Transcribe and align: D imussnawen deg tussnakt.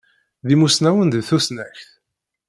D 0.47 0.49
imussnawen 0.55 1.09
deg 1.13 1.25
tussnakt. 1.29 1.87